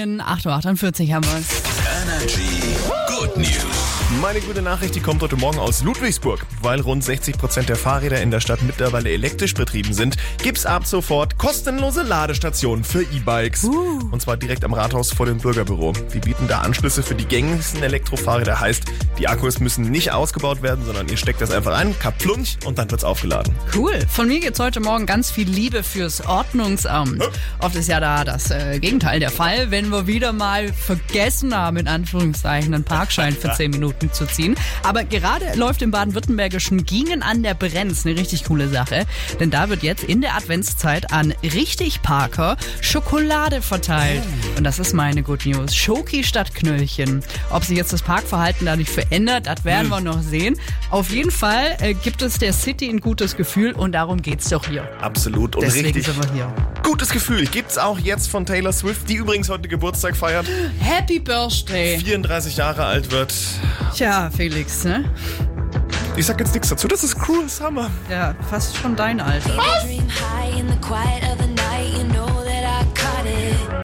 [0.00, 1.62] Morgen, 8.48 Uhr haben wir es.
[2.02, 2.74] Energy
[3.06, 3.79] Good News.
[4.20, 6.44] Meine gute Nachricht, die kommt heute Morgen aus Ludwigsburg.
[6.60, 10.86] Weil rund 60 Prozent der Fahrräder in der Stadt mittlerweile elektrisch betrieben sind, gibt's ab
[10.86, 13.64] sofort kostenlose Ladestationen für E-Bikes.
[13.64, 15.94] Und zwar direkt am Rathaus vor dem Bürgerbüro.
[16.10, 18.60] Wir bieten da Anschlüsse für die gängigsten Elektrofahrräder.
[18.60, 18.84] Heißt,
[19.18, 22.90] die Akkus müssen nicht ausgebaut werden, sondern ihr steckt das einfach ein, kaplunch und dann
[22.90, 23.54] wird's aufgeladen.
[23.74, 24.00] Cool.
[24.06, 27.22] Von mir gibt's heute Morgen ganz viel Liebe fürs Ordnungsamt.
[27.60, 31.78] Oft ist ja da das äh, Gegenteil der Fall, wenn wir wieder mal vergessen haben,
[31.78, 34.54] in Anführungszeichen, einen Parkschein für 10 Minuten zu ziehen.
[34.82, 39.06] Aber gerade läuft im baden-württembergischen Gingen an der Brenz eine richtig coole Sache.
[39.38, 44.22] Denn da wird jetzt in der Adventszeit an richtig Parker Schokolade verteilt.
[44.56, 45.74] Und das ist meine Good News.
[45.74, 47.22] Schoki statt Knöllchen.
[47.50, 50.56] Ob sich jetzt das Parkverhalten da nicht verändert, das werden wir noch sehen.
[50.90, 54.66] Auf jeden Fall äh, gibt es der City ein gutes Gefühl und darum geht's doch
[54.66, 54.88] hier.
[55.00, 56.06] Absolut und Deswegen richtig.
[56.06, 56.79] sind wir hier.
[56.90, 60.44] Gutes Gefühl gibt's auch jetzt von Taylor Swift, die übrigens heute Geburtstag feiert,
[60.80, 61.96] Happy Birthday.
[62.00, 63.32] 34 Jahre alt wird.
[63.94, 65.04] Tja, Felix, ne?
[66.16, 67.92] Ich sag jetzt nichts dazu, das ist Cruel Summer.
[68.10, 69.56] Ja, fast schon dein Alter.
[69.84, 70.08] Dream